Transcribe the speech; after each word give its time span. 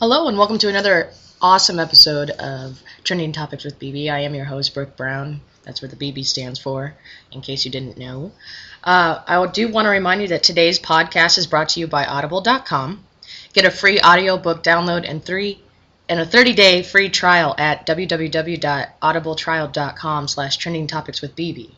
Hello, 0.00 0.26
and 0.26 0.36
welcome 0.36 0.58
to 0.58 0.68
another 0.68 1.10
awesome 1.40 1.78
episode 1.78 2.30
of 2.30 2.82
Trending 3.04 3.30
Topics 3.30 3.64
with 3.64 3.78
BB. 3.78 4.10
I 4.10 4.22
am 4.22 4.34
your 4.34 4.44
host, 4.44 4.74
Brooke 4.74 4.96
Brown. 4.96 5.40
That's 5.62 5.80
what 5.80 5.92
the 5.92 5.96
BB 5.96 6.26
stands 6.26 6.58
for, 6.58 6.96
in 7.30 7.42
case 7.42 7.64
you 7.64 7.70
didn't 7.70 7.96
know. 7.96 8.32
Uh, 8.82 9.20
I 9.24 9.46
do 9.46 9.68
want 9.68 9.86
to 9.86 9.90
remind 9.90 10.20
you 10.20 10.26
that 10.28 10.42
today's 10.42 10.80
podcast 10.80 11.38
is 11.38 11.46
brought 11.46 11.68
to 11.70 11.78
you 11.78 11.86
by 11.86 12.06
Audible.com. 12.06 13.04
Get 13.52 13.66
a 13.66 13.70
free 13.70 14.00
audiobook 14.00 14.64
download 14.64 15.08
and 15.08 15.24
three 15.24 15.62
and 16.08 16.18
a 16.18 16.26
30-day 16.26 16.82
free 16.82 17.08
trial 17.08 17.54
at 17.56 17.86
www.audibletrial.com 17.86 20.28
slash 20.28 20.56
trending 20.56 20.88
topics 20.88 21.22
with 21.22 21.36
BB. 21.36 21.70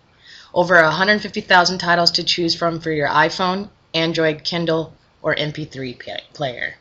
Over 0.55 0.83
150,000 0.83 1.79
titles 1.79 2.13
to 2.13 2.25
choose 2.25 2.55
from 2.55 2.81
for 2.81 2.91
your 2.91 3.09
iPhone, 3.09 3.69
Android, 3.93 4.43
Kindle, 4.43 4.95
or 5.21 5.37
MP3 5.37 5.99
player. 6.33 6.77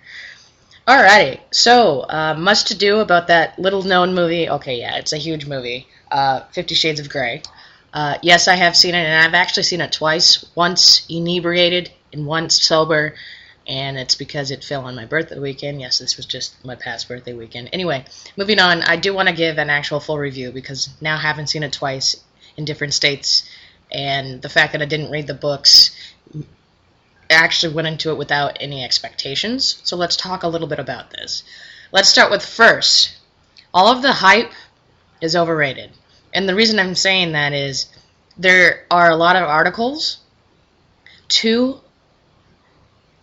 Alrighty, 0.88 1.40
so 1.50 2.02
uh, 2.02 2.36
much 2.38 2.66
to 2.66 2.78
do 2.78 3.00
about 3.00 3.28
that 3.28 3.58
little 3.58 3.82
known 3.82 4.14
movie. 4.14 4.48
Okay, 4.48 4.80
yeah, 4.80 4.98
it's 4.98 5.14
a 5.14 5.18
huge 5.18 5.48
movie. 5.48 5.88
Uh, 6.12 6.42
Fifty 6.52 6.76
Shades 6.76 7.00
of 7.00 7.10
Grey. 7.10 7.42
Uh, 7.92 8.20
yes, 8.22 8.48
I 8.48 8.54
have 8.54 8.78
seen 8.78 8.94
it, 8.94 9.00
and 9.00 9.26
I've 9.26 9.34
actually 9.34 9.64
seen 9.64 9.82
it 9.82 9.92
twice. 9.92 10.46
Once 10.54 11.04
inebriated 11.10 11.92
and 12.14 12.28
once 12.28 12.62
sober, 12.62 13.16
and 13.66 13.98
it's 13.98 14.14
because 14.14 14.52
it 14.52 14.64
fell 14.64 14.86
on 14.86 14.96
my 14.96 15.06
birthday 15.06 15.40
weekend. 15.40 15.82
Yes, 15.82 15.98
this 15.98 16.18
was 16.18 16.28
just 16.28 16.64
my 16.64 16.76
past 16.76 17.08
birthday 17.08 17.34
weekend. 17.34 17.70
Anyway, 17.74 18.06
moving 18.38 18.60
on, 18.60 18.84
I 18.84 18.98
do 18.98 19.12
want 19.12 19.28
to 19.28 19.34
give 19.34 19.58
an 19.58 19.72
actual 19.72 20.00
full 20.00 20.20
review 20.20 20.52
because 20.52 20.90
now 21.02 21.18
having 21.18 21.48
seen 21.48 21.64
it 21.64 21.74
twice 21.74 22.16
in 22.58 22.66
different 22.66 22.94
states, 22.94 23.50
and 23.92 24.40
the 24.40 24.50
fact 24.50 24.74
that 24.74 24.84
I 24.84 24.86
didn't 24.86 25.10
read 25.10 25.26
the 25.26 25.34
books 25.34 25.96
actually 27.36 27.74
went 27.74 27.88
into 27.88 28.10
it 28.10 28.18
without 28.18 28.58
any 28.60 28.84
expectations. 28.84 29.82
So 29.84 29.96
let's 29.96 30.16
talk 30.16 30.44
a 30.44 30.48
little 30.48 30.68
bit 30.68 30.80
about 30.80 31.12
this. 31.12 31.44
Let's 31.92 32.10
start 32.10 32.32
with 32.32 32.44
first. 32.44 33.16
All 33.74 33.88
of 33.88 34.02
the 34.02 34.14
hype 34.14 34.52
is 35.22 35.36
overrated. 35.36 35.92
And 36.34 36.50
the 36.50 36.56
reason 36.56 36.80
I'm 36.80 36.96
saying 36.96 37.34
that 37.34 37.54
is 37.54 37.88
there 38.38 38.86
are 38.92 39.10
a 39.10 39.16
lot 39.16 39.36
of 39.36 39.44
articles 39.44 40.18
to 41.28 41.80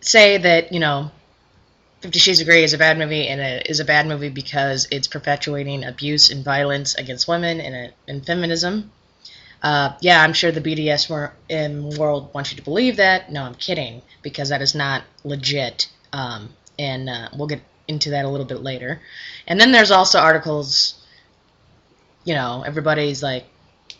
say 0.01 0.37
that, 0.37 0.71
you 0.71 0.79
know, 0.79 1.11
Fifty 2.01 2.19
Shades 2.19 2.41
of 2.41 2.47
Grey 2.47 2.63
is 2.63 2.73
a 2.73 2.77
bad 2.77 2.97
movie 2.97 3.27
and 3.29 3.39
it 3.39 3.67
is 3.69 3.79
a 3.79 3.85
bad 3.85 4.07
movie 4.07 4.29
because 4.29 4.87
it's 4.91 5.07
perpetuating 5.07 5.85
abuse 5.85 6.29
and 6.29 6.43
violence 6.43 6.95
against 6.95 7.29
women 7.29 7.61
and, 7.61 7.93
and 8.07 8.25
feminism. 8.25 8.91
Uh, 9.63 9.93
yeah, 10.01 10.21
I'm 10.21 10.33
sure 10.33 10.51
the 10.51 10.59
BDSM 10.59 11.97
world 11.97 12.33
wants 12.33 12.51
you 12.51 12.57
to 12.57 12.63
believe 12.63 12.97
that. 12.97 13.31
No, 13.31 13.43
I'm 13.43 13.55
kidding, 13.55 14.01
because 14.21 14.49
that 14.49 14.61
is 14.61 14.75
not 14.75 15.03
legit. 15.23 15.87
Um, 16.11 16.49
and 16.77 17.09
uh, 17.09 17.29
we'll 17.35 17.47
get 17.47 17.61
into 17.87 18.11
that 18.11 18.25
a 18.25 18.29
little 18.29 18.45
bit 18.45 18.61
later. 18.61 19.01
And 19.47 19.59
then 19.59 19.71
there's 19.71 19.91
also 19.91 20.19
articles, 20.19 21.01
you 22.25 22.33
know, 22.33 22.63
everybody's 22.65 23.23
like 23.23 23.45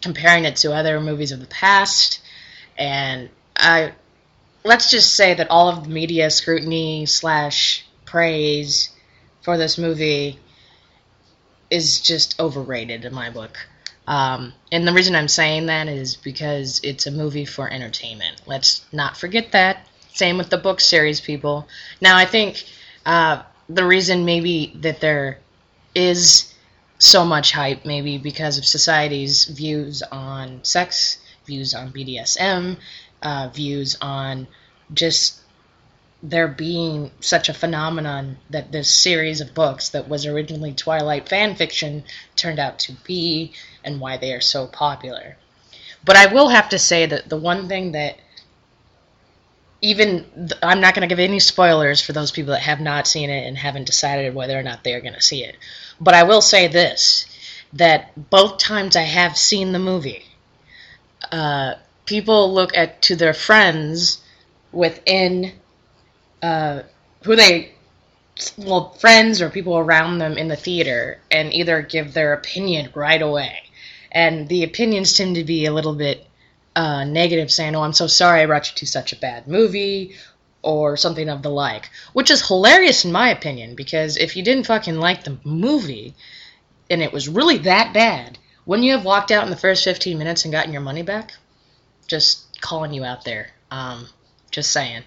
comparing 0.01 0.43
it 0.43 0.57
to 0.57 0.73
other 0.73 0.99
movies 0.99 1.31
of 1.31 1.39
the 1.39 1.47
past. 1.47 2.19
And 2.77 3.29
I, 3.55 3.93
let's 4.65 4.91
just 4.91 5.15
say 5.15 5.33
that 5.33 5.49
all 5.49 5.69
of 5.69 5.85
the 5.85 5.89
media 5.89 6.29
scrutiny 6.29 7.05
slash 7.05 7.85
praise 8.05 8.89
for 9.41 9.57
this 9.57 9.77
movie 9.77 10.39
is 11.69 12.01
just 12.01 12.39
overrated 12.39 13.05
in 13.05 13.13
my 13.13 13.29
book. 13.29 13.57
Um, 14.07 14.53
and 14.71 14.87
the 14.87 14.93
reason 14.93 15.15
I'm 15.15 15.27
saying 15.27 15.67
that 15.67 15.87
is 15.87 16.15
because 16.15 16.81
it's 16.83 17.07
a 17.07 17.11
movie 17.11 17.45
for 17.45 17.69
entertainment. 17.69 18.41
Let's 18.45 18.83
not 18.91 19.17
forget 19.17 19.51
that. 19.53 19.87
Same 20.13 20.37
with 20.37 20.49
the 20.49 20.57
book 20.57 20.79
series, 20.79 21.21
people. 21.21 21.67
Now, 22.01 22.17
I 22.17 22.25
think 22.25 22.63
uh, 23.05 23.43
the 23.69 23.85
reason 23.85 24.25
maybe 24.25 24.73
that 24.81 24.99
there 24.99 25.39
is 25.95 26.53
so 26.99 27.25
much 27.25 27.51
hype, 27.51 27.85
maybe 27.85 28.17
because 28.17 28.57
of 28.57 28.65
society's 28.65 29.45
views 29.45 30.03
on 30.03 30.63
sex, 30.63 31.17
views 31.45 31.73
on 31.73 31.91
BDSM, 31.91 32.77
uh, 33.21 33.49
views 33.53 33.97
on 34.01 34.47
just 34.93 35.39
there 36.25 36.47
being 36.47 37.11
such 37.19 37.49
a 37.49 37.53
phenomenon 37.53 38.37
that 38.49 38.71
this 38.71 38.89
series 38.89 39.41
of 39.41 39.53
books 39.53 39.89
that 39.89 40.07
was 40.07 40.25
originally 40.25 40.73
Twilight 40.73 41.27
fan 41.27 41.53
fiction 41.53 42.05
turned 42.37 42.59
out 42.59 42.79
to 42.79 42.93
be 43.03 43.51
and 43.83 43.99
why 43.99 44.15
they 44.15 44.33
are 44.33 44.39
so 44.39 44.65
popular. 44.65 45.35
But 46.05 46.15
I 46.15 46.33
will 46.33 46.47
have 46.47 46.69
to 46.69 46.79
say 46.79 47.05
that 47.05 47.27
the 47.27 47.37
one 47.37 47.67
thing 47.67 47.91
that 47.91 48.17
even 49.81 50.49
I'm 50.61 50.79
not 50.79 50.95
going 50.95 51.01
to 51.01 51.13
give 51.13 51.19
any 51.19 51.41
spoilers 51.41 51.99
for 51.99 52.13
those 52.13 52.31
people 52.31 52.53
that 52.53 52.61
have 52.61 52.79
not 52.79 53.05
seen 53.05 53.29
it 53.29 53.45
and 53.45 53.57
haven't 53.57 53.85
decided 53.85 54.33
whether 54.33 54.57
or 54.57 54.63
not 54.63 54.85
they 54.85 54.93
are 54.93 55.01
going 55.01 55.13
to 55.15 55.21
see 55.21 55.43
it. 55.43 55.57
But 55.99 56.13
I 56.13 56.23
will 56.23 56.41
say 56.41 56.69
this 56.69 57.25
that 57.73 58.29
both 58.29 58.59
times 58.59 58.95
I 58.95 59.01
have 59.01 59.35
seen 59.35 59.73
the 59.73 59.79
movie, 59.79 60.23
uh, 61.31 61.73
people 62.05 62.53
look 62.53 62.77
at 62.77 63.01
to 63.03 63.15
their 63.17 63.33
friends 63.33 64.21
within 64.71 65.51
uh, 66.43 66.83
who 67.23 67.35
they 67.35 67.71
well 68.57 68.91
friends 68.91 69.41
or 69.41 69.49
people 69.49 69.77
around 69.77 70.17
them 70.17 70.37
in 70.37 70.47
the 70.47 70.55
theater 70.55 71.19
and 71.31 71.53
either 71.53 71.81
give 71.81 72.13
their 72.13 72.33
opinion 72.33 72.91
right 72.93 73.21
away. 73.21 73.59
And 74.11 74.47
the 74.47 74.63
opinions 74.63 75.17
tend 75.17 75.35
to 75.35 75.43
be 75.43 75.65
a 75.65 75.73
little 75.73 75.95
bit 75.95 76.27
uh, 76.75 77.03
negative 77.03 77.51
saying 77.51 77.75
oh 77.75 77.83
i'm 77.83 77.93
so 77.93 78.07
sorry 78.07 78.41
i 78.41 78.45
brought 78.47 78.67
you 78.67 78.75
to 78.75 78.87
such 78.87 79.13
a 79.13 79.17
bad 79.17 79.47
movie 79.47 80.15
or 80.63 80.97
something 80.97 81.29
of 81.29 81.43
the 81.43 81.49
like 81.49 81.91
which 82.13 82.31
is 82.31 82.47
hilarious 82.47 83.05
in 83.05 83.11
my 83.11 83.29
opinion 83.29 83.75
because 83.75 84.17
if 84.17 84.35
you 84.35 84.43
didn't 84.43 84.65
fucking 84.65 84.95
like 84.95 85.23
the 85.23 85.37
movie 85.43 86.15
and 86.89 87.03
it 87.03 87.13
was 87.13 87.29
really 87.29 87.59
that 87.59 87.93
bad 87.93 88.39
wouldn't 88.65 88.85
you 88.85 88.93
have 88.93 89.05
walked 89.05 89.31
out 89.31 89.43
in 89.43 89.49
the 89.49 89.57
first 89.57 89.83
15 89.83 90.17
minutes 90.17 90.45
and 90.45 90.51
gotten 90.51 90.71
your 90.71 90.81
money 90.81 91.01
back? 91.01 91.33
Just 92.07 92.61
calling 92.61 92.93
you 92.93 93.03
out 93.03 93.25
there. 93.25 93.49
Um, 93.71 94.07
just 94.51 94.71
saying 94.71 95.03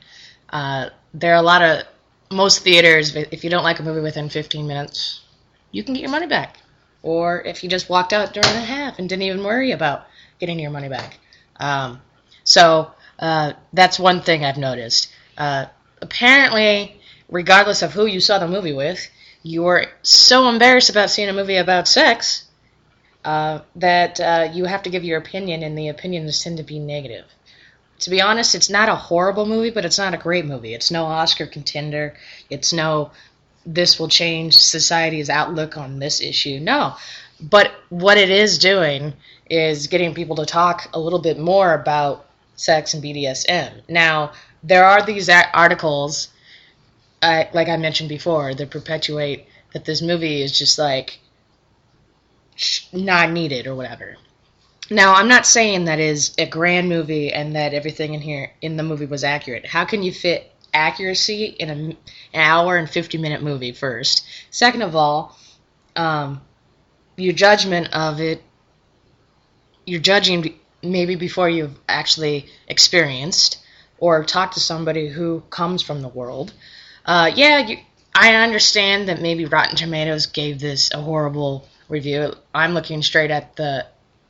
uh, 0.51 0.91
there 1.15 1.33
are 1.33 1.39
a 1.39 1.43
lot 1.43 1.63
of 1.63 1.83
most 2.31 2.61
theaters. 2.61 3.15
If 3.15 3.45
you 3.45 3.51
don't 3.51 3.65
like 3.65 3.79
a 3.79 3.83
movie 3.83 4.01
within 4.01 4.29
15 4.29 4.67
minutes, 4.67 5.23
you 5.71 5.83
can 5.83 5.95
get 5.95 6.01
your 6.01 6.11
money 6.11 6.27
back. 6.27 6.57
Or 7.03 7.43
if 7.43 7.63
you 7.63 7.71
just 7.71 7.89
walked 7.89 8.13
out 8.13 8.35
during 8.35 8.53
the 8.53 8.61
half 8.61 8.99
and 8.99 9.09
didn't 9.09 9.23
even 9.23 9.45
worry 9.45 9.73
about 9.73 10.07
getting 10.41 10.59
your 10.59 10.71
money 10.71 10.89
back. 10.89 11.19
Um, 11.59 12.01
so 12.45 12.93
uh, 13.19 13.53
that's 13.73 13.99
one 13.99 14.23
thing 14.23 14.45
I've 14.45 14.59
noticed. 14.59 15.13
Uh, 15.39 15.67
apparently, 16.03 17.01
regardless 17.29 17.83
of 17.83 17.93
who 17.93 18.07
you 18.07 18.21
saw 18.21 18.39
the 18.39 18.49
movie 18.49 18.73
with, 18.73 19.09
you 19.43 19.63
were 19.63 19.87
so 20.03 20.49
embarrassed 20.49 20.91
about 20.91 21.11
seeing 21.11 21.29
a 21.29 21.33
movie 21.33 21.57
about 21.57 21.87
sex 21.87 22.45
uh, 23.25 23.61
that 23.77 24.21
uh, 24.21 24.49
you 24.53 24.65
have 24.65 24.83
to 24.83 24.91
give 24.91 25.05
your 25.05 25.19
opinion, 25.19 25.63
and 25.63 25.79
the 25.79 25.89
opinions 25.89 26.43
tend 26.43 26.57
to 26.57 26.65
be 26.65 26.79
negative 26.79 27.27
to 28.01 28.11
be 28.11 28.21
honest, 28.21 28.55
it's 28.55 28.71
not 28.71 28.89
a 28.89 28.95
horrible 28.95 29.47
movie, 29.47 29.71
but 29.71 29.85
it's 29.85 29.99
not 29.99 30.15
a 30.15 30.19
great 30.19 30.45
movie. 30.45 30.75
It's 30.75 30.91
no 30.91 31.05
Oscar 31.05 31.47
contender. 31.47 32.15
It's 32.51 32.73
no 32.73 33.11
this 33.69 33.99
will 33.99 34.09
change 34.09 34.55
society's 34.55 35.29
outlook 35.29 35.77
on 35.77 35.99
this 35.99 36.21
issue. 36.21 36.61
No. 36.61 36.95
But 37.41 37.73
what 37.89 38.17
it 38.17 38.31
is 38.31 38.59
doing 38.59 39.13
is 39.51 39.89
getting 39.89 40.15
people 40.15 40.37
to 40.37 40.47
talk 40.47 40.89
a 40.93 41.01
little 41.01 41.19
bit 41.19 41.39
more 41.39 41.75
about 41.75 42.27
sex 42.55 42.95
and 42.95 43.03
BDSM. 43.03 43.83
Now, 43.89 44.33
there 44.63 44.85
are 44.85 45.05
these 45.05 45.29
articles, 45.29 46.29
like 47.23 47.69
I 47.69 47.77
mentioned 47.77 48.09
before, 48.09 48.55
that 48.55 48.71
perpetuate 48.71 49.47
that 49.73 49.85
this 49.85 50.01
movie 50.01 50.43
is 50.43 50.57
just 50.57 50.79
like 50.79 51.19
not 52.93 53.33
needed 53.33 53.67
or 53.67 53.75
whatever. 53.75 54.17
Now, 54.91 55.15
I'm 55.15 55.29
not 55.29 55.47
saying 55.47 55.87
that 55.87 55.99
is 55.99 56.33
a 56.39 56.47
grand 56.47 56.89
movie 56.89 57.33
and 57.33 57.57
that 57.57 57.75
everything 57.75 58.15
in 58.15 58.21
here 58.21 58.53
in 58.63 58.77
the 58.77 58.83
movie 58.83 59.07
was 59.07 59.25
accurate. 59.25 59.67
How 59.67 59.85
can 59.85 60.03
you 60.03 60.13
fit 60.13 60.53
accuracy 60.73 61.47
in 61.47 61.71
a, 61.71 61.73
an 61.73 61.97
hour 62.35 62.77
and 62.77 62.89
50 62.89 63.19
minute 63.19 63.43
movie 63.43 63.73
first? 63.73 64.25
Second 64.51 64.83
of 64.83 64.95
all, 64.95 65.37
um, 65.97 66.41
your 67.17 67.33
judgment 67.33 67.93
of 67.93 68.21
it, 68.21 68.43
you're 69.85 70.01
judging 70.01 70.59
maybe 70.83 71.17
before 71.17 71.49
you've 71.49 71.77
actually 71.89 72.47
experienced 72.69 73.59
or 73.99 74.25
talked 74.25 74.55
to 74.55 74.61
somebody 74.61 75.09
who 75.09 75.41
comes 75.51 75.83
from 75.83 76.03
the 76.03 76.09
world. 76.09 76.53
Uh, 77.05 77.31
yeah, 77.35 77.59
you, 77.59 77.79
I 78.15 78.35
understand 78.35 79.09
that 79.09 79.21
maybe 79.21 79.47
Rotten 79.47 79.77
Tomatoes 79.77 80.27
gave 80.27 80.61
this 80.61 80.93
a 80.93 81.01
horrible 81.01 81.67
review. 81.89 82.35
I'm 82.55 82.75
looking 82.75 83.03
straight 83.03 83.31
at 83.31 83.57
the 83.57 83.87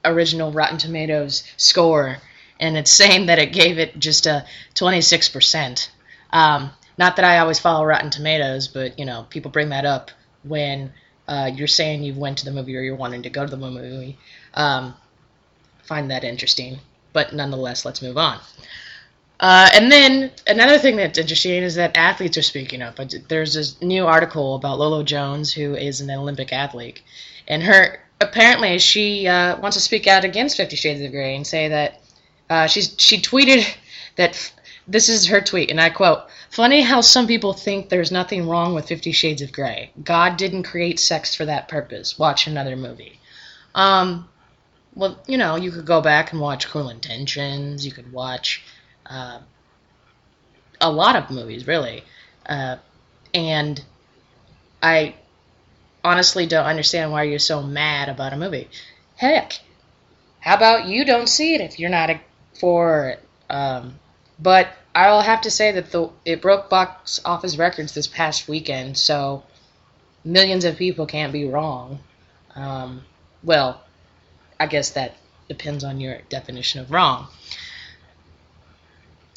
original 0.07 0.53
Rotten 0.53 0.79
Tomatoes 0.79 1.45
score, 1.57 2.19
and 2.59 2.77
it's 2.77 2.91
saying 3.03 3.27
that 3.27 3.39
it 3.39 3.53
gave 3.53 3.79
it 3.79 3.99
just 3.99 4.27
a 4.27 4.45
26%. 4.75 5.89
Um, 6.31 6.71
not 6.99 7.17
that 7.17 7.25
I 7.25 7.39
always 7.39 7.59
follow 7.59 7.85
Rotten 7.85 8.11
Tomatoes, 8.11 8.69
but 8.69 8.99
you 8.99 9.05
know, 9.05 9.27
people 9.29 9.51
bring 9.51 9.71
that 9.71 9.85
up 9.85 10.11
when 10.43 10.93
uh, 11.29 11.51
you're 11.55 11.67
saying 11.67 12.03
you 12.03 12.15
went 12.15 12.39
to 12.39 12.45
the 12.45 12.53
movie 12.53 12.77
or 12.77 12.81
you're 12.81 12.97
wanting 12.97 13.23
to 13.23 13.31
go 13.31 13.45
to 13.45 13.51
the 13.51 13.57
movie. 13.57 14.19
Um, 14.55 14.95
find 15.83 16.11
that 16.11 16.25
interesting, 16.25 16.79
but 17.13 17.33
nonetheless, 17.35 17.85
let's 17.85 18.03
move 18.03 18.17
on. 18.17 18.39
Uh, 19.39 19.69
and 19.75 19.93
then 19.93 20.31
another 20.47 20.79
thing 20.79 20.97
that's 20.97 21.19
interesting 21.19 21.63
is 21.63 21.75
that 21.75 21.97
athletes 21.97 22.39
are 22.39 22.43
speaking 22.43 22.81
up. 22.81 22.99
There's 23.29 23.55
this 23.55 23.81
new 23.83 24.07
article 24.07 24.55
about 24.55 24.79
Lolo 24.79 25.03
Jones, 25.03 25.53
who 25.53 25.75
is 25.75 26.01
an 26.01 26.11
Olympic 26.11 26.53
athlete, 26.53 27.03
and 27.47 27.63
her 27.63 28.01
apparently 28.21 28.79
she 28.79 29.27
uh, 29.27 29.59
wants 29.59 29.77
to 29.77 29.83
speak 29.83 30.07
out 30.07 30.25
against 30.25 30.57
Fifty 30.57 30.77
Shades 30.77 31.01
of 31.03 31.11
Grey 31.11 31.37
and 31.37 31.47
say 31.47 31.69
that 31.69 32.01
uh, 32.49 32.67
she's 32.67 32.95
she 32.99 33.21
tweeted 33.21 33.67
that 34.17 34.53
this 34.89 35.09
is 35.09 35.27
her 35.27 35.41
tweet, 35.41 35.71
and 35.71 35.81
I 35.81 35.91
quote: 35.91 36.25
"Funny 36.51 36.83
how 36.83 37.01
some 37.01 37.27
people 37.27 37.53
think 37.53 37.89
there's 37.89 38.13
nothing 38.13 38.49
wrong 38.49 38.75
with 38.75 38.89
Fifty 38.89 39.13
Shades 39.13 39.43
of 39.43 39.53
Grey. 39.53 39.91
God 40.03 40.37
didn't 40.37 40.65
create 40.65 40.99
sex 41.01 41.35
for 41.35 41.45
that 41.47 41.69
purpose. 41.69 42.19
Watch 42.19 42.47
another 42.47 42.77
movie." 42.77 43.19
Um, 43.75 44.29
well, 44.95 45.19
you 45.27 45.37
know, 45.37 45.57
you 45.57 45.71
could 45.71 45.85
go 45.85 46.01
back 46.01 46.33
and 46.33 46.41
watch 46.41 46.69
Cruel 46.69 46.89
Intentions. 46.89 47.85
You 47.85 47.93
could 47.93 48.11
watch 48.13 48.65
uh, 49.05 49.41
a 50.81 50.91
lot 50.91 51.17
of 51.17 51.31
movies, 51.31 51.67
really. 51.67 52.03
Uh, 52.47 52.77
and 53.35 53.85
I 54.83 55.15
honestly 56.07 56.47
don't 56.47 56.65
understand 56.65 57.11
why 57.11 57.25
you're 57.25 57.39
so 57.39 57.63
mad 57.63 58.09
about 58.09 58.33
a 58.33 58.37
movie. 58.37 58.69
Heck, 59.17 59.61
how 60.41 60.55
about 60.55 60.87
you 60.87 61.05
don't 61.05 61.29
see 61.29 61.55
it 61.55 61.61
if 61.61 61.79
you're 61.79 61.91
not 61.91 62.11
a, 62.11 62.21
for 62.61 63.09
it? 63.11 63.23
Um, 63.51 63.99
but 64.39 64.69
I'll 64.95 65.23
have 65.23 65.43
to 65.43 65.51
say 65.51 65.73
that 65.73 65.91
the 65.91 66.11
it 66.25 66.41
broke 66.41 66.71
box 66.71 67.21
office 67.25 67.57
records 67.57 67.93
this 67.93 68.07
past 68.07 68.49
weekend, 68.49 68.97
so 68.97 69.43
millions 70.25 70.65
of 70.65 70.77
people 70.77 71.07
can't 71.07 71.33
be 71.33 71.49
wrong. 71.49 71.99
Um, 72.55 73.03
well, 73.43 73.83
I 74.61 74.67
guess 74.67 74.91
that 74.91 75.17
depends 75.49 75.85
on 75.85 76.01
your 76.01 76.19
definition 76.29 76.81
of 76.81 76.91
wrong. 76.91 77.29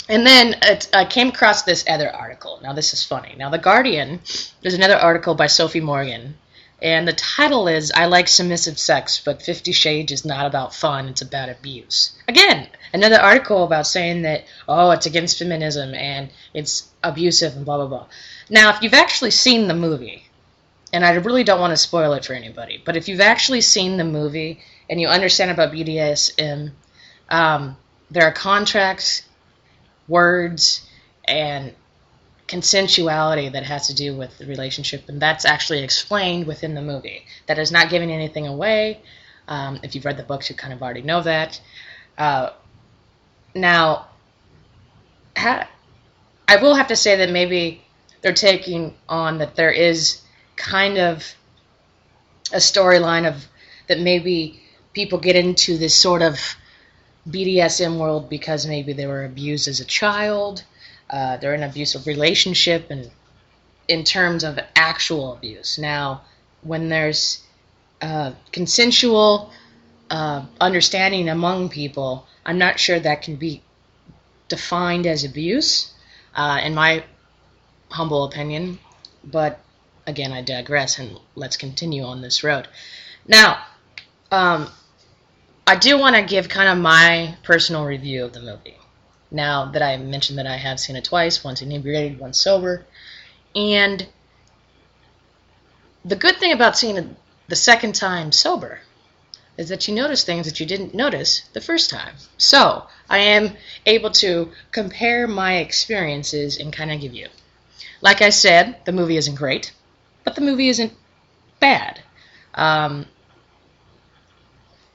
And 0.08 0.26
then 0.26 0.56
it, 0.64 0.90
I 0.92 1.06
came 1.06 1.28
across 1.30 1.64
this 1.64 1.86
other 1.88 2.10
article. 2.10 2.60
Now, 2.64 2.74
this 2.74 2.94
is 2.94 3.04
funny. 3.04 3.36
Now, 3.38 3.52
The 3.52 3.60
Guardian, 3.60 4.22
there's 4.62 4.74
another 4.74 4.96
article 4.96 5.36
by 5.36 5.46
Sophie 5.46 5.82
Morgan, 5.82 6.36
and 6.82 7.08
the 7.08 7.14
title 7.14 7.68
is 7.68 7.92
I 7.96 8.06
Like 8.06 8.28
Submissive 8.28 8.80
Sex, 8.80 9.22
but 9.24 9.42
Fifty 9.42 9.72
Shades 9.72 10.12
is 10.12 10.26
not 10.26 10.46
about 10.46 10.74
fun, 10.74 11.08
it's 11.08 11.22
about 11.22 11.50
abuse. 11.50 12.14
Again, 12.28 12.68
another 12.94 13.20
article 13.20 13.64
about 13.64 13.88
saying 13.88 14.22
that, 14.24 14.46
oh, 14.68 14.92
it's 14.92 15.06
against 15.06 15.40
feminism 15.40 15.94
and 15.94 16.30
it's 16.54 16.90
abusive 17.04 17.56
and 17.56 17.66
blah, 17.66 17.78
blah, 17.78 17.88
blah. 17.88 18.08
Now, 18.50 18.70
if 18.74 18.82
you've 18.82 18.94
actually 18.94 19.32
seen 19.32 19.68
the 19.68 19.74
movie, 19.74 20.26
and 20.92 21.06
I 21.06 21.14
really 21.16 21.44
don't 21.44 21.60
want 21.60 21.72
to 21.72 21.78
spoil 21.78 22.14
it 22.14 22.26
for 22.26 22.34
anybody, 22.34 22.82
but 22.84 22.96
if 22.96 23.08
you've 23.08 23.22
actually 23.22 23.62
seen 23.62 23.98
the 23.98 24.04
movie 24.04 24.60
and 24.90 25.00
you 25.00 25.08
understand 25.08 25.52
about 25.52 25.72
BDSM, 25.72 26.72
um, 27.30 27.78
there 28.10 28.24
are 28.24 28.32
contracts 28.32 29.24
words 30.08 30.88
and 31.26 31.74
consensuality 32.50 33.52
that 33.54 33.64
has 33.64 33.88
to 33.88 33.94
do 33.94 34.16
with 34.18 34.38
the 34.38 34.46
relationship, 34.46 35.08
and 35.08 35.22
that's 35.22 35.46
actually 35.46 35.84
explained 35.84 36.48
within 36.48 36.74
the 36.74 36.82
movie. 36.82 37.26
That 37.48 37.60
is 37.60 37.72
not 37.72 37.90
giving 37.90 38.12
anything 38.12 38.48
away. 38.48 39.02
Um, 39.48 39.80
if 39.84 39.96
you've 39.96 40.06
read 40.06 40.18
the 40.18 40.24
books, 40.24 40.50
you 40.50 40.56
kind 40.56 40.74
of 40.74 40.82
already 40.82 41.04
know 41.04 41.22
that. 41.22 41.62
Uh, 42.18 42.50
now, 43.56 44.08
ha- 45.38 45.70
I 46.48 46.56
will 46.58 46.76
have 46.76 46.88
to 46.88 46.96
say 46.96 47.18
that 47.18 47.30
maybe 47.30 47.84
they're 48.22 48.34
taking 48.34 48.96
on 49.08 49.38
that 49.38 49.56
there 49.56 49.72
is 49.72 50.22
kind 50.56 50.98
of 50.98 51.36
a 52.52 52.58
storyline 52.58 53.28
of 53.28 53.48
that 53.88 54.00
maybe 54.00 54.62
people 54.94 55.20
get 55.20 55.36
into 55.36 55.78
this 55.78 55.96
sort 55.96 56.22
of 56.22 56.40
BDSM 57.28 57.98
world 57.98 58.30
because 58.30 58.66
maybe 58.66 58.94
they 58.94 59.06
were 59.06 59.24
abused 59.24 59.68
as 59.68 59.80
a 59.80 59.86
child, 59.86 60.64
uh, 61.10 61.38
they're 61.38 61.54
in 61.54 61.64
an 61.64 61.70
abusive 61.70 62.08
relationship, 62.08 62.92
and 62.92 63.10
in 63.88 64.04
terms 64.04 64.44
of 64.44 64.60
actual 64.76 65.34
abuse. 65.34 65.78
Now, 65.78 66.22
when 66.62 66.90
there's 66.90 67.42
uh, 68.02 68.34
consensual 68.52 69.52
uh, 70.10 70.46
understanding 70.60 71.30
among 71.30 71.70
people, 71.70 72.28
I'm 72.46 72.58
not 72.58 72.80
sure 72.80 73.00
that 73.00 73.22
can 73.22 73.36
be 73.36 73.62
defined 74.48 75.06
as 75.08 75.24
abuse, 75.24 75.94
uh, 76.36 76.60
in 76.64 76.74
my 76.74 77.04
humble 77.90 78.26
opinion. 78.26 78.80
But 79.24 79.60
again, 80.08 80.32
I 80.32 80.42
digress, 80.42 81.00
and 81.00 81.20
let's 81.36 81.58
continue 81.58 82.04
on 82.04 82.22
this 82.22 82.44
road. 82.44 82.68
Now, 83.28 83.64
um, 84.32 84.70
I 85.68 85.76
do 85.76 86.00
want 86.00 86.16
to 86.16 86.24
give 86.24 86.50
kind 86.50 86.70
of 86.70 86.78
my 86.78 87.36
personal 87.44 87.86
review 87.86 88.26
of 88.26 88.34
the 88.34 88.42
movie. 88.42 88.79
Now 89.32 89.66
that 89.66 89.82
I 89.82 89.98
mentioned 89.98 90.40
that 90.40 90.48
I 90.48 90.58
have 90.58 90.80
seen 90.80 90.96
it 90.96 91.04
twice, 91.04 91.44
once 91.44 91.62
inebriated, 91.62 92.20
once 92.20 92.40
sober, 92.40 92.86
and 93.56 94.08
the 96.04 96.16
good 96.16 96.38
thing 96.38 96.52
about 96.52 96.78
seeing 96.78 96.98
it 96.98 97.08
the 97.48 97.56
second 97.56 97.94
time 97.94 98.32
sober 98.32 98.80
is 99.58 99.70
that 99.70 99.88
you 99.88 99.94
notice 99.94 100.24
things 100.24 100.46
that 100.46 100.60
you 100.60 100.66
didn't 100.66 100.96
notice 100.96 101.42
the 101.54 101.62
first 101.62 101.90
time. 101.90 102.16
So 102.38 102.88
I 103.10 103.20
am 103.20 103.58
able 103.86 104.12
to 104.12 104.52
compare 104.72 105.28
my 105.28 105.58
experiences 105.58 106.58
and 106.58 106.72
kind 106.72 106.92
of 106.92 107.02
give 107.02 107.14
you. 107.14 107.28
Like 108.02 108.22
I 108.22 108.30
said, 108.30 108.78
the 108.86 108.94
movie 108.94 109.18
isn't 109.18 109.36
great, 109.36 109.74
but 110.24 110.36
the 110.36 110.42
movie 110.42 110.70
isn't 110.70 110.94
bad. 111.60 112.00
Um, 112.54 113.06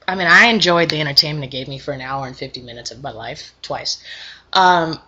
I 0.07 0.15
mean, 0.15 0.27
I 0.27 0.45
enjoyed 0.47 0.89
the 0.89 1.01
entertainment 1.01 1.45
it 1.45 1.57
gave 1.57 1.67
me 1.67 1.79
for 1.79 1.91
an 1.91 2.01
hour 2.01 2.27
and 2.27 2.37
50 2.37 2.61
minutes 2.61 2.91
of 2.91 3.01
my 3.01 3.11
life, 3.11 3.53
twice. 3.61 4.03
Um, 4.53 4.99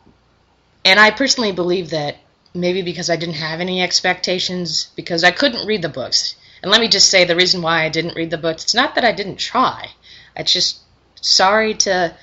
and 0.83 0.99
I 0.99 1.11
personally 1.11 1.51
believe 1.51 1.91
that 1.91 2.17
maybe 2.53 2.81
because 2.81 3.09
I 3.09 3.15
didn't 3.15 3.35
have 3.35 3.59
any 3.59 3.81
expectations, 3.81 4.89
because 4.95 5.23
I 5.23 5.31
couldn't 5.31 5.67
read 5.67 5.81
the 5.81 5.89
books. 5.89 6.35
And 6.61 6.71
let 6.71 6.81
me 6.81 6.87
just 6.87 7.09
say 7.09 7.25
the 7.25 7.35
reason 7.35 7.61
why 7.61 7.83
I 7.83 7.89
didn't 7.89 8.15
read 8.15 8.31
the 8.31 8.37
books, 8.37 8.63
it's 8.63 8.73
not 8.73 8.95
that 8.95 9.05
I 9.05 9.11
didn't 9.11 9.37
try. 9.37 9.89
It's 10.35 10.51
just 10.51 10.79
sorry 11.21 11.75
to, 11.75 12.15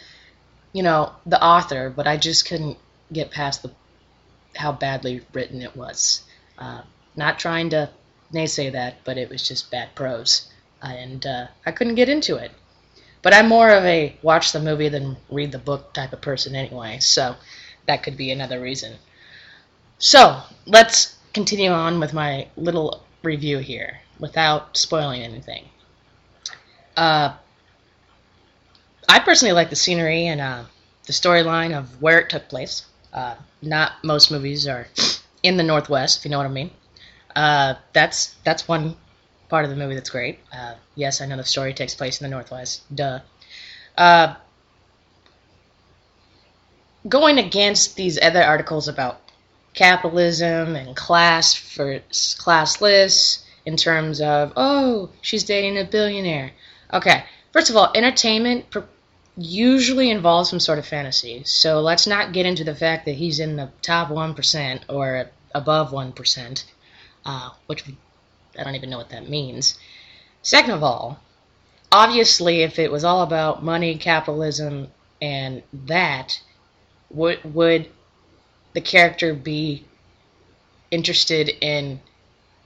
you 0.72 0.82
know, 0.82 1.12
the 1.26 1.42
author, 1.42 1.90
but 1.90 2.06
I 2.08 2.16
just 2.16 2.48
couldn't 2.48 2.78
get 3.12 3.30
past 3.30 3.62
the 3.62 3.70
how 4.56 4.72
badly 4.72 5.20
written 5.32 5.62
it 5.62 5.76
was. 5.76 6.22
Uh, 6.58 6.82
not 7.16 7.38
trying 7.38 7.70
to 7.70 7.90
naysay 8.32 8.72
that, 8.72 9.04
but 9.04 9.18
it 9.18 9.28
was 9.28 9.46
just 9.46 9.70
bad 9.70 9.94
prose. 9.94 10.48
And 10.82 11.24
uh, 11.26 11.46
I 11.64 11.72
couldn't 11.72 11.94
get 11.94 12.08
into 12.08 12.36
it. 12.36 12.50
But 13.24 13.32
I'm 13.32 13.48
more 13.48 13.70
of 13.70 13.84
a 13.86 14.14
watch 14.20 14.52
the 14.52 14.60
movie 14.60 14.90
than 14.90 15.16
read 15.30 15.50
the 15.50 15.58
book 15.58 15.94
type 15.94 16.12
of 16.12 16.20
person 16.20 16.54
anyway, 16.54 16.98
so 17.00 17.36
that 17.86 18.02
could 18.02 18.18
be 18.18 18.30
another 18.30 18.60
reason. 18.60 18.98
So, 19.98 20.42
let's 20.66 21.16
continue 21.32 21.70
on 21.70 22.00
with 22.00 22.12
my 22.12 22.48
little 22.54 23.02
review 23.22 23.60
here 23.60 24.00
without 24.20 24.76
spoiling 24.76 25.22
anything. 25.22 25.64
Uh, 26.98 27.32
I 29.08 29.20
personally 29.20 29.54
like 29.54 29.70
the 29.70 29.76
scenery 29.76 30.26
and 30.26 30.42
uh, 30.42 30.64
the 31.06 31.14
storyline 31.14 31.74
of 31.74 32.02
where 32.02 32.18
it 32.18 32.28
took 32.28 32.50
place. 32.50 32.84
Uh, 33.10 33.36
not 33.62 34.04
most 34.04 34.30
movies 34.30 34.68
are 34.68 34.86
in 35.42 35.56
the 35.56 35.62
Northwest, 35.62 36.18
if 36.18 36.24
you 36.26 36.30
know 36.30 36.36
what 36.36 36.46
I 36.46 36.50
mean. 36.50 36.70
Uh, 37.34 37.74
that's 37.94 38.34
that's 38.44 38.68
one 38.68 38.96
part 39.54 39.64
of 39.64 39.70
the 39.70 39.76
movie 39.76 39.94
that's 39.94 40.10
great. 40.10 40.40
Uh, 40.52 40.74
yes, 40.96 41.20
I 41.20 41.26
know 41.26 41.36
the 41.36 41.44
story 41.44 41.74
takes 41.74 41.94
place 41.94 42.20
in 42.20 42.24
the 42.24 42.30
Northwest. 42.34 42.82
Duh. 42.92 43.20
Uh, 43.96 44.34
going 47.08 47.38
against 47.38 47.94
these 47.94 48.18
other 48.20 48.42
articles 48.42 48.88
about 48.88 49.20
capitalism 49.72 50.74
and 50.74 50.96
class 50.96 51.54
for 51.54 52.00
classless 52.10 53.44
in 53.64 53.76
terms 53.76 54.20
of 54.20 54.52
oh 54.56 55.10
she's 55.20 55.44
dating 55.44 55.78
a 55.78 55.84
billionaire. 55.84 56.50
Okay, 56.92 57.22
first 57.52 57.70
of 57.70 57.76
all, 57.76 57.92
entertainment 57.94 58.66
usually 59.36 60.10
involves 60.10 60.50
some 60.50 60.58
sort 60.58 60.80
of 60.80 60.86
fantasy. 60.86 61.44
So 61.44 61.80
let's 61.80 62.08
not 62.08 62.32
get 62.32 62.44
into 62.44 62.64
the 62.64 62.74
fact 62.74 63.04
that 63.04 63.14
he's 63.14 63.38
in 63.38 63.54
the 63.54 63.70
top 63.82 64.10
one 64.10 64.34
percent 64.34 64.84
or 64.88 65.30
above 65.54 65.92
one 65.92 66.10
percent, 66.10 66.64
uh, 67.24 67.50
which 67.66 67.84
I 68.58 68.64
don't 68.64 68.74
even 68.74 68.90
know 68.90 68.98
what 68.98 69.10
that 69.10 69.28
means. 69.28 69.78
Second 70.42 70.72
of 70.72 70.82
all, 70.82 71.20
obviously, 71.90 72.62
if 72.62 72.78
it 72.78 72.92
was 72.92 73.04
all 73.04 73.22
about 73.22 73.64
money, 73.64 73.96
capitalism, 73.96 74.88
and 75.20 75.62
that, 75.72 76.40
would 77.10 77.54
would 77.54 77.88
the 78.74 78.80
character 78.80 79.34
be 79.34 79.84
interested 80.90 81.48
in 81.48 82.00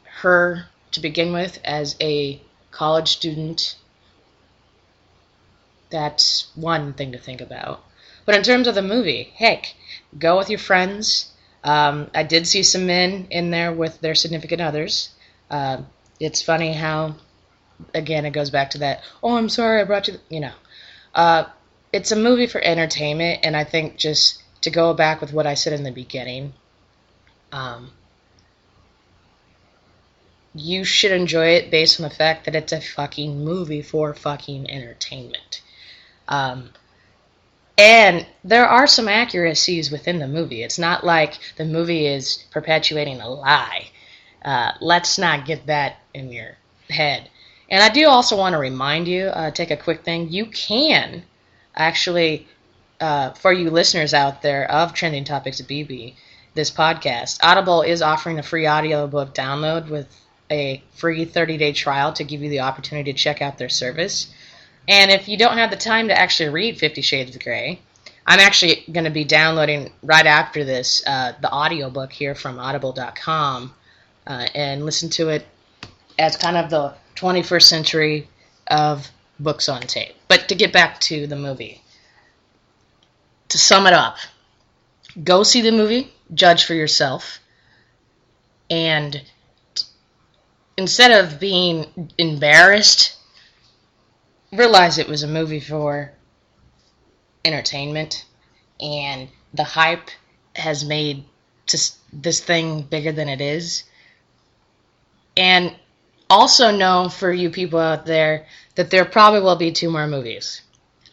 her 0.04 0.66
to 0.92 1.00
begin 1.00 1.33
with 1.33 1.61
as 1.64 1.97
a 2.00 2.40
college 2.71 3.09
student? 3.09 3.76
That's 5.90 6.49
one 6.54 6.92
thing 6.95 7.12
to 7.12 7.18
think 7.18 7.40
about. 7.40 7.85
But 8.25 8.35
in 8.35 8.42
terms 8.42 8.66
of 8.66 8.75
the 8.75 8.83
movie, 8.83 9.33
heck, 9.37 9.75
go 10.18 10.37
with 10.37 10.50
your 10.50 10.59
friends. 10.59 11.30
Um, 11.64 12.11
I 12.14 12.23
did 12.25 12.47
see 12.47 12.62
some 12.62 12.87
men 12.87 13.26
in 13.30 13.50
there 13.50 13.73
with 13.73 14.00
their 14.00 14.14
significant 14.14 14.61
others. 14.61 15.11
Uh, 15.50 15.83
it's 16.21 16.43
funny 16.43 16.73
how, 16.73 17.17
again, 17.95 18.26
it 18.26 18.31
goes 18.33 18.50
back 18.50 18.71
to 18.71 18.78
that. 18.78 19.02
Oh, 19.23 19.37
I'm 19.37 19.49
sorry, 19.49 19.81
I 19.81 19.85
brought 19.85 20.09
you. 20.09 20.19
You 20.28 20.40
know, 20.40 20.52
uh, 21.14 21.45
it's 21.93 22.12
a 22.12 22.17
movie 22.17 22.47
for 22.47 22.61
entertainment, 22.61 23.40
and 23.43 23.57
I 23.57 23.64
think 23.64 23.97
just 23.97 24.43
to 24.62 24.71
go 24.71 24.95
back 24.95 25.21
with 25.21 25.33
what 25.33 25.47
I 25.47 25.55
said 25.55 25.73
in 25.73 25.85
the 25.85 25.93
beginning, 25.93 26.52
um, 27.52 27.93
you 30.55 30.85
should 30.85 31.12
enjoy 31.12 31.49
it 31.50 31.71
based 31.71 32.00
on 32.00 32.09
the 32.09 32.14
fact 32.14 32.45
that 32.45 32.55
it's 32.55 32.73
a 32.73 32.81
fucking 32.81 33.45
movie 33.45 33.83
for 33.83 34.14
fucking 34.14 34.71
entertainment. 34.71 35.62
Um, 36.26 36.71
and 37.76 38.26
there 38.43 38.67
are 38.67 38.88
some 38.88 39.09
accuracies 39.09 39.90
within 39.90 40.19
the 40.19 40.26
movie. 40.26 40.62
It's 40.62 40.78
not 40.78 41.05
like 41.05 41.38
the 41.57 41.64
movie 41.64 42.07
is 42.07 42.45
perpetuating 42.50 43.21
a 43.21 43.28
lie. 43.28 43.90
Uh, 44.45 44.73
let's 44.80 45.18
not 45.18 45.47
get 45.47 45.66
that 45.66 45.97
in 46.14 46.30
your 46.30 46.57
head. 46.90 47.28
And 47.71 47.83
I 47.83 47.90
do 47.90 48.09
also 48.09 48.37
want 48.37 48.54
to 48.54 48.59
remind 48.59 49.09
you, 49.09 49.26
uh, 49.26 49.50
take 49.50 49.71
a 49.71 49.76
quick 49.76 50.02
thing, 50.02 50.30
you 50.30 50.47
can 50.47 51.23
actually, 51.75 52.47
uh, 53.00 53.30
for 53.33 53.52
you 53.52 53.71
listeners 53.71 54.14
out 54.14 54.42
there 54.42 54.71
of 54.71 54.95
Trending 54.95 55.25
Topics 55.25 55.61
BB, 55.61 56.14
this 56.54 56.71
podcast, 56.71 57.38
Audible 57.42 57.83
is 57.83 58.00
offering 58.00 58.38
a 58.38 58.42
free 58.42 58.66
audiobook 58.66 59.35
download 59.35 59.88
with 59.88 60.09
a 60.50 60.83
free 60.95 61.25
30 61.25 61.59
day 61.59 61.73
trial 61.73 62.12
to 62.14 62.25
give 62.25 62.42
you 62.42 62.49
the 62.49 62.61
opportunity 62.61 63.12
to 63.12 63.18
check 63.18 63.42
out 63.42 63.59
their 63.59 63.68
service. 63.68 64.33
And 64.88 65.11
if 65.11 65.28
you 65.28 65.37
don't 65.37 65.59
have 65.59 65.71
the 65.71 65.76
time 65.76 66.09
to 66.09 66.18
actually 66.18 66.49
read 66.49 66.78
Fifty 66.78 67.02
Shades 67.02 67.37
of 67.37 67.42
Grey, 67.42 67.78
I'm 68.26 68.40
actually 68.40 68.85
going 68.90 69.04
to 69.04 69.11
be 69.11 69.25
downloading 69.25 69.92
right 70.02 70.25
after 70.25 70.64
this 70.64 71.02
uh, 71.07 71.35
the 71.40 71.52
audiobook 71.52 72.11
here 72.11 72.35
from 72.35 72.59
audible.com 72.59 73.75
uh, 74.28 74.47
and 74.54 74.85
listen 74.85 75.08
to 75.08 75.30
it 75.30 75.47
as 76.18 76.37
kind 76.37 76.56
of 76.56 76.70
the 76.70 76.94
21st 77.16 77.62
century 77.62 78.28
of 78.66 79.11
books 79.40 79.68
on 79.68 79.80
tape. 79.80 80.14
But 80.28 80.49
to 80.49 80.54
get 80.54 80.73
back 80.73 81.00
to 81.02 81.26
the 81.26 81.37
movie, 81.37 81.82
to 83.49 83.58
sum 83.58 83.87
it 83.87 83.94
up, 83.94 84.18
go 85.23 85.42
see 85.42 85.62
the 85.62 85.73
movie, 85.73 86.12
judge 86.35 86.64
for 86.64 86.75
yourself, 86.75 87.40
and 88.70 89.23
instead 90.76 91.25
of 91.25 91.40
being 91.40 92.12
embarrassed, 92.18 93.16
realize 94.52 94.99
it 94.99 95.08
was 95.08 95.23
a 95.23 95.28
movie 95.28 95.61
for 95.61 96.12
entertainment, 97.44 98.26
and 98.80 99.28
the 99.54 99.64
hype 99.64 100.11
has 100.54 100.85
made 100.85 101.25
this 102.12 102.40
thing 102.40 102.82
bigger 102.82 103.12
than 103.12 103.28
it 103.28 103.40
is. 103.40 103.85
And 105.38 105.75
also 106.28 106.71
know 106.71 107.09
for 107.09 107.33
you 107.33 107.50
people 107.50 107.78
out 107.78 108.04
there 108.04 108.47
that 108.75 108.90
there 108.90 109.04
probably 109.04 109.40
will 109.40 109.57
be 109.57 109.73
two 109.73 109.90
more 109.90 110.07
movies. 110.07 110.62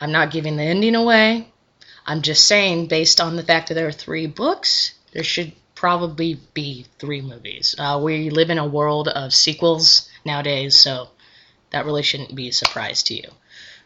I'm 0.01 0.11
not 0.11 0.31
giving 0.31 0.57
the 0.57 0.63
ending 0.63 0.95
away. 0.95 1.47
I'm 2.05 2.21
just 2.21 2.45
saying, 2.47 2.87
based 2.87 3.21
on 3.21 3.35
the 3.35 3.43
fact 3.43 3.69
that 3.69 3.75
there 3.75 3.87
are 3.87 3.91
three 3.91 4.27
books, 4.27 4.93
there 5.13 5.23
should 5.23 5.53
probably 5.75 6.39
be 6.53 6.85
three 6.99 7.21
movies. 7.21 7.75
Uh, 7.77 7.99
we 8.03 8.29
live 8.29 8.49
in 8.49 8.57
a 8.57 8.67
world 8.67 9.07
of 9.07 9.33
sequels 9.33 10.09
nowadays, 10.25 10.77
so 10.77 11.09
that 11.71 11.85
really 11.85 12.03
shouldn't 12.03 12.35
be 12.35 12.49
a 12.49 12.53
surprise 12.53 13.03
to 13.03 13.15
you. 13.15 13.29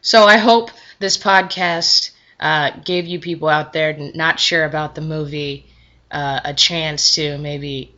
So 0.02 0.24
I 0.24 0.38
hope 0.38 0.72
this 1.00 1.18
podcast 1.18 2.12
uh, 2.40 2.72
gave 2.84 3.08
you 3.08 3.20
people 3.20 3.50
out 3.50 3.74
there 3.74 3.94
not 4.16 4.40
sure 4.40 4.64
about 4.64 4.96
the 4.96 5.02
movie 5.02 5.66
uh, 6.12 6.40
a 6.46 6.54
chance 6.54 7.16
to 7.16 7.38
maybe 7.38 7.94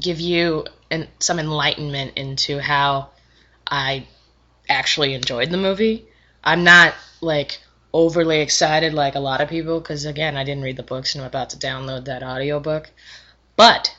give 0.00 0.20
you 0.20 0.64
an, 0.90 1.08
some 1.18 1.38
enlightenment 1.38 2.16
into 2.16 2.58
how 2.58 3.10
I 3.66 4.06
actually 4.68 5.14
enjoyed 5.14 5.50
the 5.50 5.56
movie. 5.56 6.06
I'm 6.42 6.64
not 6.64 6.94
like 7.20 7.60
overly 7.92 8.40
excited 8.40 8.92
like 8.92 9.14
a 9.14 9.20
lot 9.20 9.40
of 9.40 9.48
people 9.48 9.80
because 9.80 10.04
again, 10.04 10.36
I 10.36 10.44
didn't 10.44 10.64
read 10.64 10.76
the 10.76 10.82
books 10.82 11.14
and 11.14 11.22
I'm 11.22 11.28
about 11.28 11.50
to 11.50 11.56
download 11.56 12.06
that 12.06 12.22
audiobook. 12.22 12.90
But 13.56 13.94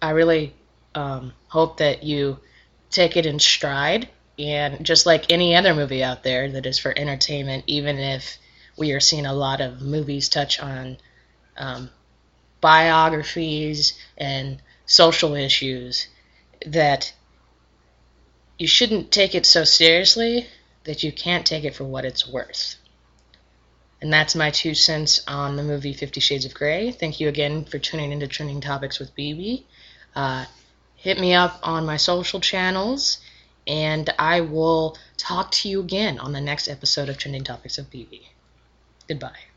I 0.00 0.10
really 0.10 0.54
um, 0.94 1.32
hope 1.48 1.78
that 1.78 2.02
you 2.02 2.38
take 2.90 3.16
it 3.16 3.26
in 3.26 3.38
stride 3.38 4.08
and 4.38 4.84
just 4.84 5.06
like 5.06 5.30
any 5.30 5.54
other 5.54 5.74
movie 5.74 6.02
out 6.02 6.22
there 6.22 6.50
that 6.50 6.66
is 6.66 6.78
for 6.78 6.92
entertainment, 6.96 7.64
even 7.66 7.98
if 7.98 8.38
we 8.76 8.92
are 8.92 9.00
seeing 9.00 9.26
a 9.26 9.32
lot 9.32 9.60
of 9.60 9.80
movies 9.80 10.28
touch 10.28 10.58
on 10.58 10.96
um, 11.56 11.90
biographies 12.60 13.98
and 14.16 14.60
social 14.86 15.34
issues 15.34 16.08
that 16.66 17.12
you 18.58 18.66
shouldn't 18.66 19.10
take 19.10 19.34
it 19.34 19.46
so 19.46 19.64
seriously 19.64 20.46
that 20.84 21.02
you 21.02 21.12
can't 21.12 21.46
take 21.46 21.64
it 21.64 21.74
for 21.74 21.84
what 21.84 22.04
it's 22.04 22.28
worth. 22.28 22.76
And 24.00 24.12
that's 24.12 24.34
my 24.34 24.50
two 24.50 24.74
cents 24.74 25.22
on 25.26 25.56
the 25.56 25.62
movie 25.62 25.94
Fifty 25.94 26.20
Shades 26.20 26.44
of 26.44 26.52
Grey. 26.52 26.92
Thank 26.92 27.20
you 27.20 27.28
again 27.28 27.64
for 27.64 27.78
tuning 27.78 28.12
into 28.12 28.28
Trending 28.28 28.60
Topics 28.60 28.98
with 28.98 29.16
BB. 29.16 29.64
Uh, 30.14 30.44
hit 30.96 31.18
me 31.18 31.32
up 31.32 31.58
on 31.62 31.86
my 31.86 31.96
social 31.96 32.40
channels, 32.40 33.18
and 33.66 34.10
I 34.18 34.42
will 34.42 34.98
talk 35.16 35.50
to 35.52 35.68
you 35.68 35.80
again 35.80 36.18
on 36.18 36.32
the 36.32 36.40
next 36.40 36.68
episode 36.68 37.08
of 37.08 37.16
Trending 37.16 37.44
Topics 37.44 37.78
of 37.78 37.90
BB. 37.90 38.22
Goodbye. 39.08 39.53